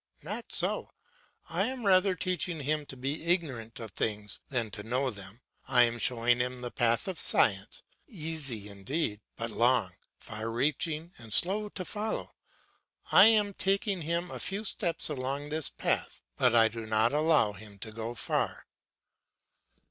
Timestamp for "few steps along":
14.39-15.49